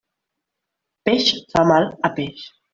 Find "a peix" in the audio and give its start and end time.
2.11-2.51